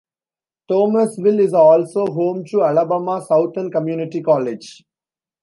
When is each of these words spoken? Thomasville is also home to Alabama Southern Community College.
Thomasville 0.67 1.41
is 1.41 1.53
also 1.53 2.07
home 2.07 2.43
to 2.45 2.63
Alabama 2.63 3.21
Southern 3.23 3.69
Community 3.69 4.19
College. 4.23 4.83